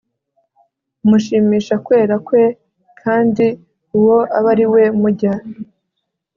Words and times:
mushimisha 1.07 1.75
kwera 1.85 2.15
kwe 2.27 2.43
kandi 3.01 3.45
uwo 3.97 4.17
abe 4.37 4.49
ari 4.53 4.65
we 4.73 4.83
mujya 4.99 5.33